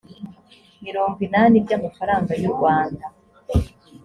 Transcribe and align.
mirongo 0.85 1.17
inani 1.27 1.57
by 1.65 1.71
amafaranga 1.77 2.31
y 2.41 2.43
u 2.49 2.51
rwanda 2.55 3.05